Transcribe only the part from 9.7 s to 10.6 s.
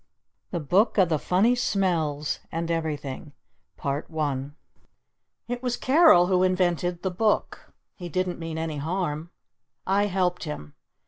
I helped